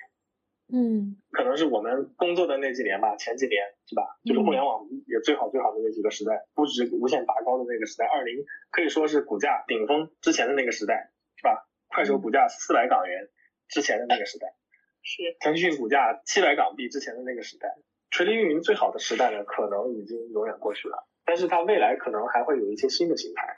[0.75, 4.19] 嗯，可能是我们工作的那几年吧，前几年是吧？
[4.25, 11.69] 就是互联网也最好最好的那几个时代，估值无限拔高的那个时代，二零可以说是股价顶峰之前的那个时代，是吧？
[11.87, 13.29] 快手股价四百港元
[13.69, 14.55] 之前的那个时代。
[15.03, 17.69] 是腾讯股价七百港币之前的那个时代，
[18.11, 21.07] 垂直运营最好的时代呢，可能已经永远过去了。
[21.25, 23.57] 但是它未来可能还会有一些新的形态，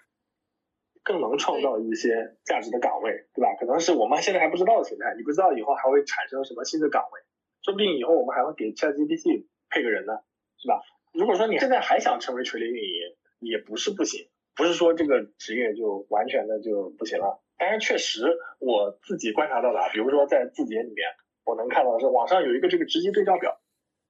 [1.03, 3.55] 更能创造一些价值的岗位，对吧？
[3.61, 7.21] 可能是我们现在还不知道的形态，你不知道以后还会产生什么新的岗位，
[7.63, 10.13] 说不定以后我们还会给 ChatGPT 配个人呢，
[10.57, 10.81] 是吧？
[11.13, 17.43] 如果说你现在还想成为垂直运营，也不是不行，不是说这个职业就完全的就不行了。
[17.59, 21.05] 但是确实我自己观察到的，比如说在字节里面。
[21.45, 23.61] 我能看到的是网上有一个这个职级对照表，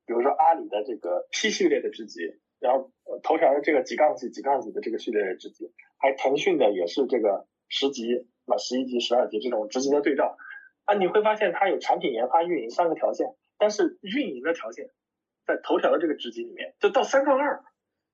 [0.07, 2.20] 比如说阿里的这个 P 系列的职级，
[2.61, 2.92] 然后
[3.23, 10.37] 头条的这个几杠几几杠几的这个序列的职级，还腾讯的也是这个十级啊，十一级、十二级这种职级的对照
[10.85, 14.90] 啊，你会发现它有产品研发、运营三个条线，但是运营的条线
[15.47, 17.64] 在头条的这个职级里面，就到三杠二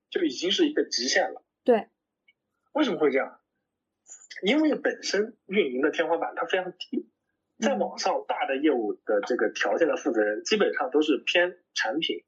[0.09, 1.43] 就已经是一个极限了。
[1.63, 1.87] 对，
[2.73, 3.39] 为什么会这样？
[4.43, 7.07] 因为本身运营的天花板它非常低，
[7.61, 12.23] 在网上大的业务的这个条线的负责人基本上都是偏产品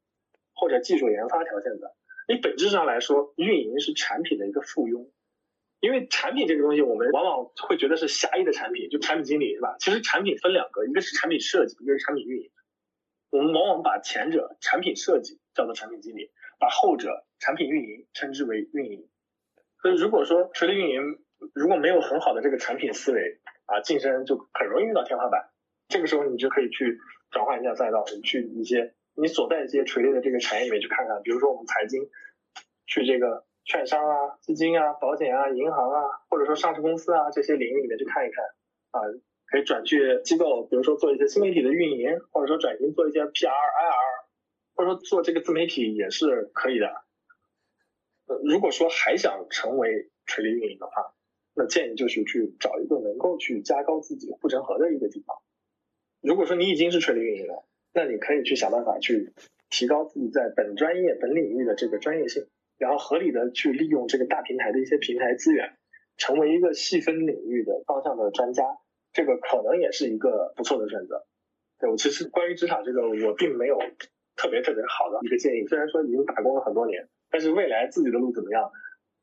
[0.53, 1.95] 或者技术研发条线的。
[2.27, 5.09] 你本质上来说，运营是产品的一个附庸，
[5.79, 9.75] 因为产品这个东西，我们往往会觉得是狭义的产品，就产品经理是吧？
[9.79, 12.51] 其实产品分两个，一个是产品设计，一个是产品运营。
[13.31, 19.09] 我们往往把前者产品设计叫做产品经理，把后者产品运营称之为运营。
[19.81, 21.19] 所以如果说垂直运营，
[21.53, 23.41] 如果没有很好的这个产品思维
[23.73, 25.49] 啊，晋升就很容易遇到天花板。
[25.87, 26.99] 这个时候你就可以去
[27.31, 32.07] 转换一下赛道，你去一些你所在一些垂类的这个产业里面去看看，比如说我们财经，
[32.85, 38.45] 去这个券商啊、基金啊、保险啊、银行啊，或者说上市公司啊这些领域里面去看一看
[38.91, 39.01] 啊，
[39.47, 44.25] 可以转去机构，比如说做一些新媒体的运营，或者说转型做一些 PR、IR，
[44.75, 46.87] 或者说做这个自媒体也是可以的。
[48.27, 51.13] 呃，如果说还想成为垂类运营的话，
[51.55, 55.37] 那建议就是去找一个能够去加高自己护城河的一个地方。
[56.21, 59.33] 如果说你已经是垂直运营了，那你可以去想办法去
[59.69, 65.77] 提高自己在本专业、本领域的这个专业性，然后合理的去利用这个大平台的一些平台资源，
[66.17, 68.63] 成为一个细分领域的方向的专家，
[69.11, 71.25] 这个可能也是一个不错的选择。
[71.79, 73.77] 对我其实关于职场这个，我并没有
[74.35, 75.67] 特别特别好的一个建议。
[75.67, 78.71] 虽然说已经打工了很多年，但是未来自己的路怎么样？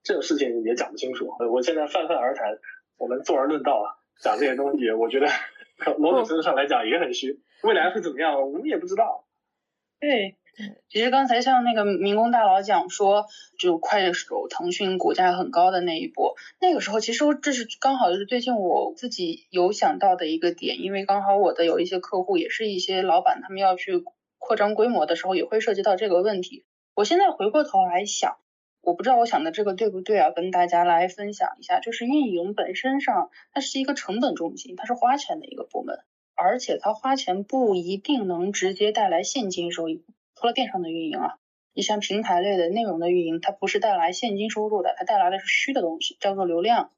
[0.03, 2.59] 这种事情也讲不清楚，我现在泛泛而谈，
[2.97, 3.87] 我们坐而论道啊，
[4.23, 5.27] 讲这些东西，我觉得
[5.99, 7.41] 某种程度上来讲也很虚。
[7.63, 9.27] 未来会怎么样，我们也不知道。
[10.01, 10.39] 对，
[10.89, 13.27] 其实刚才像那个民工大佬讲说，
[13.59, 24.03] 就快手、腾讯股价很高的那一波，那个时候其实这是刚好就是最近我自己有想到的一个点，因为刚好我的有一些客户也是一些老板，他们要去
[24.39, 26.65] 扩张规模的时候，也会涉及到这个问题。
[26.95, 28.39] 我现在回过头来想。
[28.83, 30.31] 我不知道我想的这个对不对啊？
[30.31, 35.99] 跟大家来分享一下，就是运营本身上，它是一个成本中心，它是花钱的一个部门，
[36.35, 40.05] 而且它花钱不一定能直接带来现金收益。
[40.35, 41.35] 除了电商的运营啊，
[41.75, 46.91] 你像平台类的内容的运营，它不是带来现金收入的，它带来的是虚的东西，叫做流量。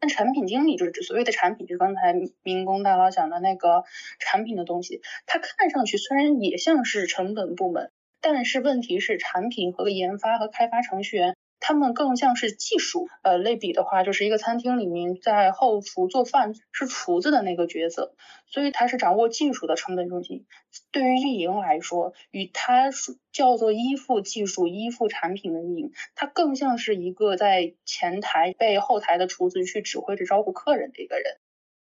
[0.00, 3.84] 那产品经理就是指所谓的产品，就刚才民工大佬讲的那个
[4.18, 7.90] 产品的东西，它看上去虽然也像是成本部门。
[8.20, 13.08] 但是问题是，产品和研发和开发程序员，他们更像是技术。
[13.22, 18.14] 呃，类比的话，就是一个餐厅里面在后厨做饭是厨子的那个角色，
[18.46, 20.46] 所以他是掌握技术的成本中心。
[20.90, 22.90] 对于运营来说，与他
[23.32, 31.38] 叫做依附技术、依附产品的运营，他更像是一个在前台被后台的厨子去指挥着招呼客人的一个人。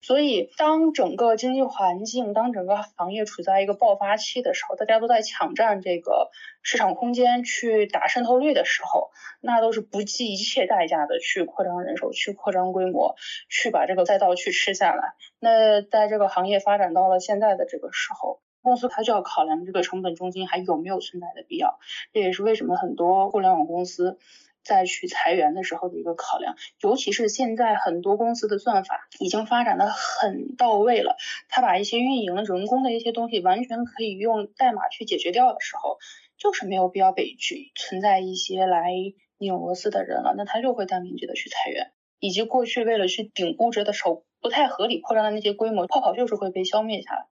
[0.01, 6.31] 所以，当整个经济环境、当整个行业处在一个爆发期的时候，大家都在抢占这个
[6.63, 9.11] 市场空间去打渗透率的时候，
[9.41, 13.15] 那都是不计一切代价的去扩张人手、去扩张规模、
[13.47, 15.13] 去把这个赛道去吃下来。
[15.39, 21.79] 那在这个行业发展到了现在的这个时候，公司它就要考量这个成本中心还有没有存在的必要。
[22.11, 24.17] 这也是为什么很多互联网公司。
[24.63, 31.15] 再去裁员的时候的一个考量，尤其是现在很多公司的算法已经发展的很到位了，
[31.49, 35.97] 他把一些运营人工的一些东西完全可以用代码去解决掉的时候，
[36.37, 38.91] 就是没有必要被去存在一些来
[39.37, 47.25] 拧螺丝的人了，那他就会大面积的去裁员，以及过去为了去顶估值的时候不太合理扩张的那些规模泡泡就是会被消灭下来。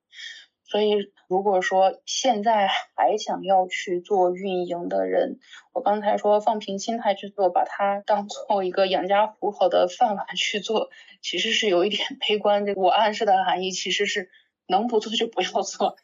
[0.70, 5.40] 所以，如果说现在还想要去做运营的人，
[5.72, 12.64] 我刚才说放平心态去做，把它当做一个养家糊口的饭碗去做，其实是有一点悲观。
[12.64, 14.30] 这我暗示的含义其实是
[14.68, 15.96] 能不做就不要做，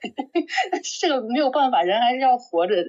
[1.01, 2.83] 这个没有办法，人还是要活着，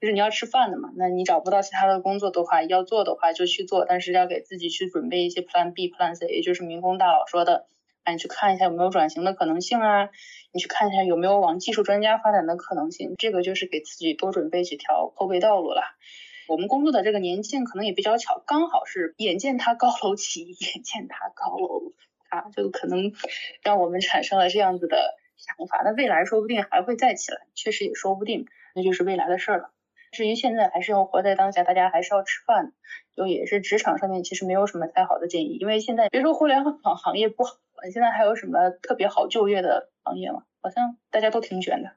[0.00, 0.90] 就是你要吃饭的嘛。
[0.96, 7.66] 那你找不到其他的工作的话，要做的话就去做，但是要给自己去准备一些 Plan B、Plan C，也就是民工大佬说的。
[8.12, 10.10] 你去看一下有没有转型的可能性啊，
[10.52, 15.82] 你去看一下有没有往技术专家发展的可能性，这个就是给自己多准备几条后备道路了。
[16.46, 21.92] 我们工作的这个年限可能也比较巧，刚好是眼见他高楼起，眼见他高楼
[22.28, 23.12] 塌，就可能
[23.62, 25.80] 让我们产生了这样子的想法。
[25.82, 29.70] 那未来说不定还会再起来，确实也说不定，那就是未来的事儿了。
[30.12, 32.72] 至于现在还是要活在当下，大家还是要吃饭，
[33.16, 40.44] 就也是职场上面其实没有什么太好的建议，因为现在别说互联网行业不好了，现在还有什么特别好就业的行业吗？
[40.60, 41.90] 好像大家都挺卷的。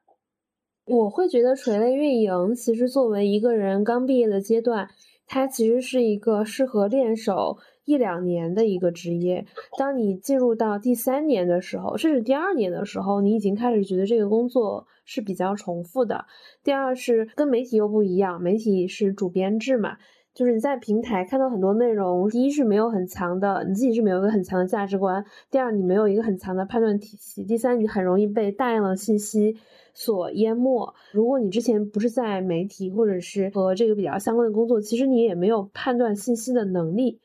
[0.85, 4.89] 我会觉得垂类运营其实作为一个人刚毕业的阶段，
[5.25, 9.45] 它其实是一个适合练手一两年的一个职业。
[9.77, 16.25] 当你进入到第三年的时候，甚至第二年的时候，你已经开始觉得这个工作是比较重复的。
[16.63, 19.97] 第二是跟媒体又不一样，媒体是主编制嘛。
[20.37, 25.19] 就是你在平台看到很多内容，第一是没有很强的，你自己是没有一个很强的价值观；
[25.49, 29.57] 第二，你没有一个很强的判断体系；第三，你很容易被大量的信息
[29.95, 30.93] 所淹没。
[31.11, 37.19] 如果你之前不是在媒体或者是和这个比较相关的工作，其实你也没有判断信息的能力。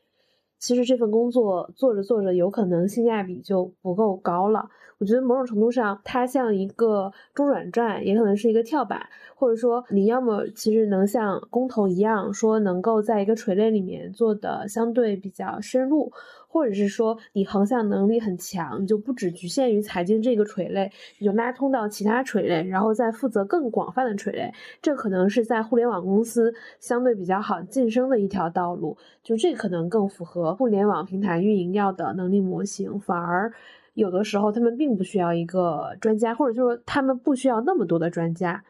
[0.57, 4.69] 其实这份工作做着做着，有可能性价比就不够高了。
[5.03, 16.09] 我觉得某种程度上，它像一个中转站，也可能是一个跳板，或者说你要么其实能像工头一样，说能够在一个垂类里面做的相对比较深入，
[16.47, 20.89] 或者是说你横向能力很强，你就不只局限于财经这个垂类，
[21.19, 24.53] 你就拉通到其他垂类，然后再负责更广泛的垂类。
[24.81, 33.51] 这可能是在互联网公司相对比较好晋升的一条道路，就这可能更符合互联网平台运营要的能力模型，反而。
[33.93, 38.63] 有的时候，他们并不需要一个专家，或者就是他们不需要那么多的专家，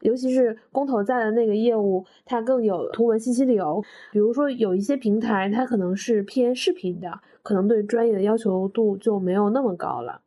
[0.00, 3.82] 尤其是公投在的那个业务，它更有图文信息流。
[4.10, 10.22] 比如说，有一些平台，它可能是偏视频的，可能对专业的要求度就没有那么高了。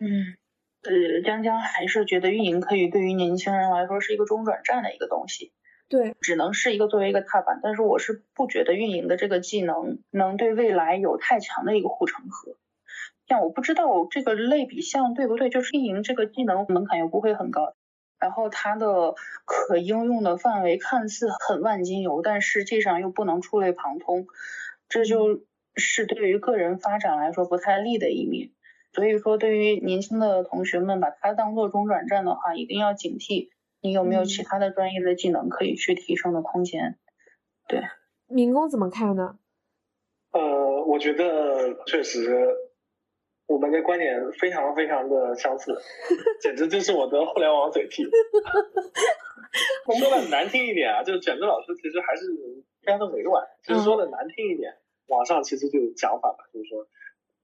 [0.00, 0.08] 嗯，
[0.82, 5.52] 呃，江江还是觉得运营可以对于年轻人来说是一个中转站的一个东西，
[5.88, 7.60] 对，只能是一个作为一个踏板。
[7.62, 12.56] 但是我是不觉得运营的这个技能能对未来有太强的一个护城河。
[13.30, 17.74] 像我不知道这个类比项对不对，就是运营这个技能门槛又不会很高，
[18.18, 19.14] 然后它的
[19.44, 24.26] 可应用的范围看似很万金油，但实际上又不能触类旁通，
[24.88, 25.42] 这就
[25.76, 28.50] 是对于个人发展来说不太利的一面。
[28.92, 33.50] 所以说，对于年轻的同学们，把它当做中转站的话，一定要警惕
[33.80, 36.98] 你有没有其他的专业的技能可以去提升的空间。
[37.68, 37.84] 对，
[38.26, 39.38] 民工怎么看呢？
[40.32, 42.69] 呃，我觉得确实。
[43.50, 45.76] 我们的观点非常非常的相似，
[46.40, 48.04] 简直就是我的互联网嘴替。
[49.98, 52.26] 说的难听一点啊，就是卷子老师其实还是
[52.82, 53.44] 非常的委婉。
[53.64, 54.76] 其实说的难听一点，
[55.08, 56.86] 网上其实就有讲法嘛，就是说，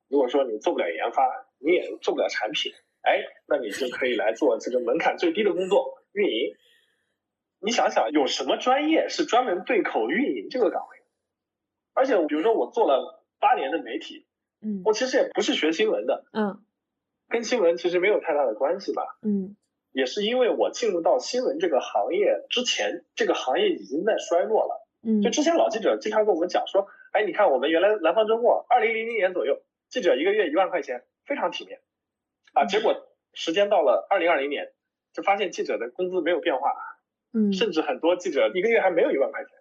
[0.09, 1.25] 如果说你做不了研发，
[1.59, 6.55] 你也做不了产品，哎，那你就可以来做这个门槛最低的工作——运营。
[7.59, 10.99] 你想想，有什么专业是专门对口运营这个岗位？
[11.95, 14.25] 而且，比如说我做了八年的媒体。
[14.67, 16.59] 嗯，我其实也不是学新闻的，嗯，
[17.29, 19.55] 跟新闻其实没有太大的关系吧，嗯，
[19.93, 31.79] 也是因为我进入到新闻这个行业之前，这个行业已经在衰落了，嗯，就之前老记者经常跟我们讲说，哎，你看我们原来南方周末二零零零年左右，记者一个月一万块钱，非常体面，
[32.53, 34.73] 啊，结果时间到了二零二零年，
[35.13, 36.73] 就发现记者的工资没有变化，
[37.33, 39.56] 嗯，甚至很多记者一个月还没有一万块钱。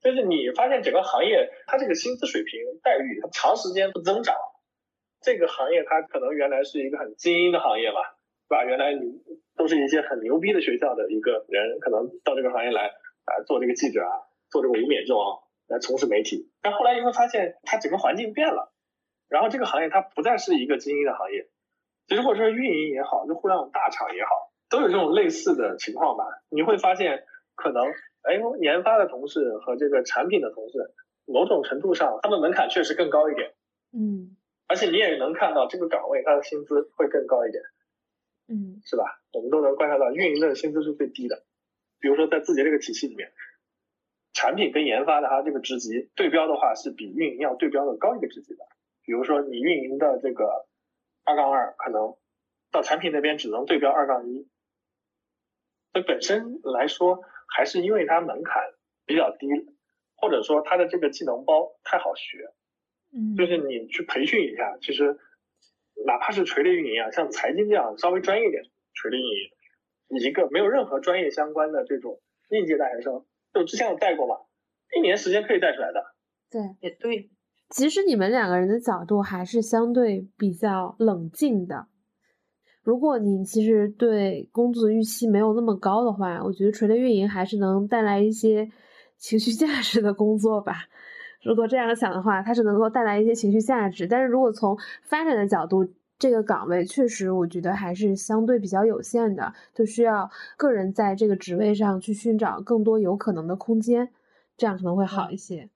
[0.00, 4.36] 就是你发现整个行业它这个薪资水平待遇它长时间不增长，
[5.20, 8.00] 这个行业它可能原来是一个很精英的行业嘛，
[8.48, 8.64] 对吧？
[8.64, 9.20] 原来你
[9.56, 12.86] 都是一些很牛逼的学校的一个人，可能到这个行业来
[13.24, 16.48] 啊做这个记者啊，做这个无冕之王来从事媒体。
[16.62, 18.72] 但后来你会发现它整个环境变了，
[19.28, 21.48] 然后这个行业它不再是一个精英的行业。
[22.06, 24.30] 其实或者说运营也好，就互联网大厂也好，
[24.70, 26.24] 都有这种类似的情况吧。
[26.50, 27.24] 你会发现
[27.56, 27.84] 可能。
[28.22, 30.92] 哎，研发的同事和这个产品的同事，
[31.24, 33.54] 某种程度上，他们门槛确实更高一点。
[33.92, 37.62] 嗯，而且你也能看到这个岗位它的薪资会更高一点。
[38.48, 39.20] 嗯，是吧？
[39.32, 41.44] 我们都能观察到，运营的薪资是最低的。
[42.00, 43.32] 比如说在字节这个体系里面，
[44.32, 48.64] 产品跟研发的它这个职级对标的话，是比运营要对标的高一个职级的。
[49.04, 50.66] 比如说你运营的这个
[51.24, 52.16] 二杠二，可能
[52.70, 54.48] 到产品那边只能对标二杠一。
[55.98, 57.20] 所以本身来说。
[57.50, 58.62] 还是因为它门槛
[59.06, 59.46] 比较低，
[60.16, 62.52] 或者说它的这个技能包太好学，
[63.10, 65.16] 嗯，就是你去培训一下，其实
[66.04, 72.20] 哪怕是垂类运营啊，像财经这样稍微专业点垂类运营，一个没有任何专业相关的这种
[72.50, 73.24] 应届大学生，
[73.54, 74.36] 就之前我带过嘛，
[74.94, 76.04] 一年时间可以带出来的。
[76.50, 77.30] 对，也对。
[77.70, 81.86] 其实你们两个人的角度还是相对比较冷静的。
[82.88, 88.66] 如果你其实对工作的预期没有那么高的话，我觉得垂类运营还是能带来一些
[89.18, 90.86] 情绪价值的工作吧。
[91.42, 94.06] 如果这样想的话，它是能够带来一些情绪价值。
[94.06, 95.86] 但是如果从发展的角度，
[96.18, 104.08] 这个岗位确实我觉得还是相对比较有限的，就需要个人在这个职位上去寻找更多有可能的空间，
[104.56, 105.68] 这样可能会好一些。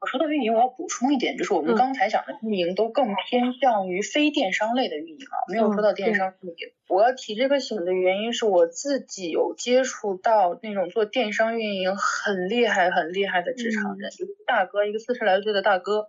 [0.00, 6.72] 我说到运营，我要补充一点，就是我们刚才讲的运营都更偏向于非电商类的运营啊，没有说到电商运营。
[6.88, 16.08] 我要提这个醒的原因是我自己有接触到那种做电商运营很厉害、很厉害的职场人，就是大哥，一个四十来岁的大哥。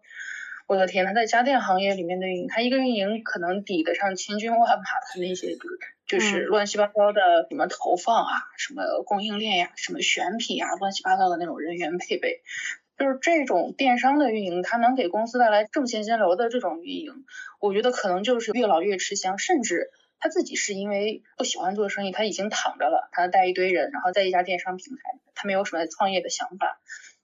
[0.67, 5.57] 我的天，他在家电行业里面的运营，他一个运营可能抵得上千军万马的那些，
[6.07, 12.41] 就是乱七八糟的什么投放啊，什么供应链呀，什么选品啊，乱七八糟的那种人员配备。
[13.02, 17.26] 就是这种电商的运营，它能给公司带来正现金流的这种运营，
[17.60, 19.39] 我觉得可能就是越老越吃香。
[19.39, 19.89] 甚至
[20.20, 26.80] 他自己是因为不喜欢做生意，他已经躺着了，他带一堆人，然后在一家电商平台，他没有什么创业的想法。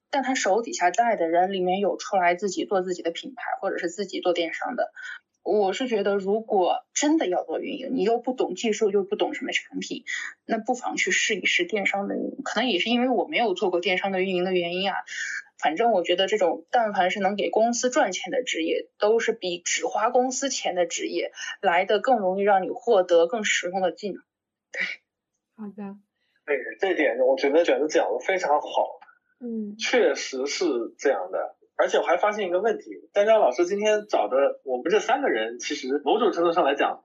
[0.09, 4.91] 但他手底下带的人里面有出来自己做自己的品牌，或者是自己做电商的。
[5.43, 10.05] 我是觉得，如果真的要做运营，你又不懂技术，又不懂什么产品，
[10.45, 12.37] 那不妨去试一试电商的运营。
[12.43, 14.95] 可能也是因为我没有做过电商的运营的原因啊。
[15.59, 21.31] 反正我觉得这种但凡是能给公司赚钱的职业，都是比只花公司钱的职业
[21.61, 24.21] 来的更容易让你获得更实用的技能。
[24.71, 24.81] 对，
[25.55, 25.97] 好的。
[26.45, 28.99] 对，这点我觉得卷子讲的非常好。
[29.39, 30.65] 嗯，确实是
[30.97, 31.55] 这样的。
[31.75, 37.03] 而且我还发现一个问题，丹丹老师今天找的我们这三个人，其实某种程度上来讲，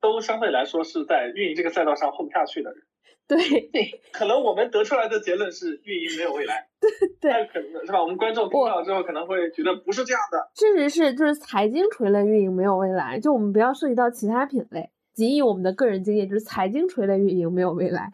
[0.00, 2.82] 都相对来说是在运营这个赛道上混不下去的人。
[3.28, 3.36] 对
[3.72, 6.68] 对，可能我们得出来的结论是运营没有未来，
[7.20, 8.00] 对，但可能是吧？
[8.00, 10.48] 我们观众听到之后可能会觉得不是这样的。
[10.54, 13.18] 确实是，就是财经垂类运营没有未来。
[13.18, 18.10] 就我们不要涉及到其他品类，仅以我们的个人经验，就是财经垂类运营没有未来。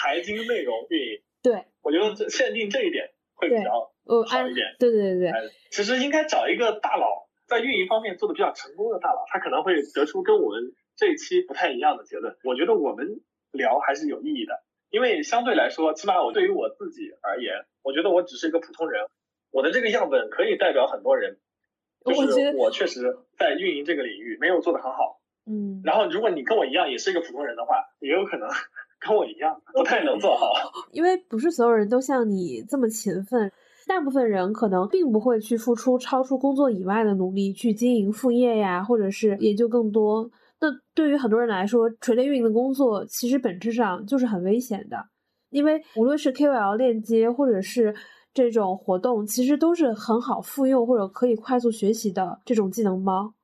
[0.00, 4.64] 财经内容运营，对，我觉得这限定这一点会比较好一点。
[4.78, 5.32] 对对对对，
[5.70, 12.34] 其实应该找一个大佬，在运营方面做的比较成功的大佬，他可能会得出跟我们这一期不太一样的结论。
[12.44, 13.20] 我觉得我们。
[13.54, 19.06] 聊还是有意义的，因为相对来说，起码我对于我自己而言，我觉得我只是一个普通人，
[19.50, 21.38] 我的这个样本可以代表很多人，
[22.04, 28.48] 就是我确实在运营这个领域没有做得很好，嗯，然后如果你跟我一样也是一个普通人的话，也有可能
[29.00, 30.52] 跟我一样不太能做好，
[30.92, 33.52] 因为不是所有人都像你这么勤奋，
[33.86, 40.30] 大部分人可能并不会去付出超出工作以外的努力去经营副业呀，或者是研究更多。
[40.64, 44.96] 那对于很多人来说，垂类运营的工作其实本质上就是很危险的，
[45.50, 47.94] 因为无论是 KOL 链接或者是
[48.32, 53.34] 这种活动，其实都是很好复用或者可以快速学习的这种技能包。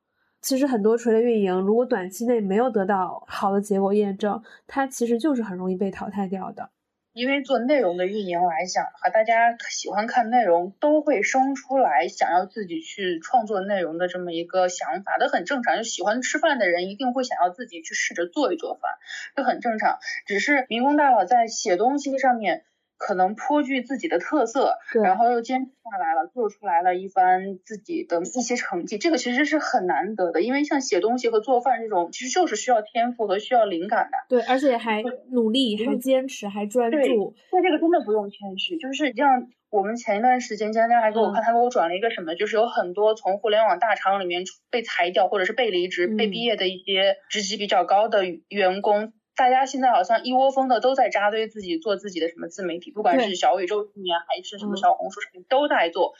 [0.41, 6.71] 其实很多垂类运营如果短期内没有得到好的结果验证，它其实就是很容易被淘汰掉的。
[7.13, 15.77] 因为做内容的运营来讲和，大家喜欢看内容，都会生出来想要自己去创作内容的这么一个想法，这很正常。
[15.77, 18.93] 就喜欢吃饭的人一定会想要自己去试着做一做饭，
[19.35, 19.99] 这很正常。
[20.27, 22.65] 只是民工大佬在写东西上面。
[23.01, 30.43] 可能颇具自己的特色，然后又坚持下来了，做出来了一番自己的一些成绩，这个其实是很难得的。
[30.43, 34.19] 因为像写东西和做饭这种，其实就是需要天赋和需要灵感的。
[34.29, 36.99] 对，而且还努力，还坚持，还专注。
[36.99, 37.09] 对，
[37.53, 38.77] 那这个真的不用谦虚。
[38.77, 49.15] 就是像我们前一段时间，佳佳还给我看，他给我转了一个什么，就是有很多从互联网大厂里面被裁掉或者是被离职、被毕业的一些职级比较高的员工。
[49.41, 56.13] 大家现在好像一窝蜂的都在扎堆自己做自己的什么自媒体，不管是小宇宙里面还是什么小红书上面都在做。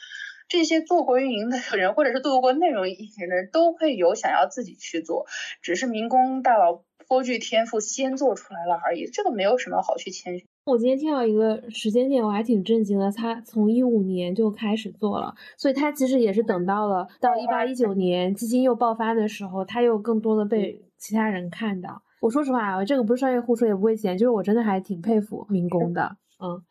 [0.49, 5.27] 这些做过运营的人，或者是做过内容运营的人，都会有想要自己去做，
[5.61, 9.05] 只是民工大佬颇具天赋，先做出来了而已。
[9.13, 10.47] 这个没有什么好去谦虚。
[10.65, 13.13] 我今天听到一个时间点，我还挺震惊的。
[13.13, 22.01] 他从一五年就开始做了，所以他其实也是等到了到一八一九年基金又爆发的时候，他又更多的被其他人看到。
[22.21, 26.17] 我说实话啊，这个不是商业互吹，也不会钱，就是我真的还挺佩服民工的。
[26.39, 26.63] 嗯，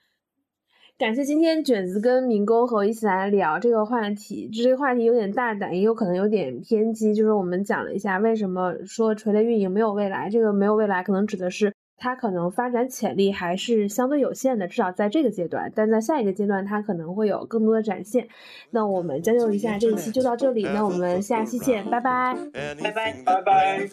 [0.97, 4.47] 感谢今天卷子跟民工和我一起来聊这个话题。
[4.53, 7.15] 这个话题有点大胆，也有可能有点偏激。
[7.15, 11.73] 就是我们讲了一下为什么说垂类运营没有未来，这个没有未来可能指的是。
[11.99, 15.71] 它可能发展潜力还是相对有限的，至少在这个阶段。
[15.75, 18.27] 但在下一个阶段，它可能会有更多的展现。
[18.71, 22.35] 那我们将就一下这一期就到这里，那我们下期见，拜拜，
[22.81, 23.87] 拜拜，拜拜。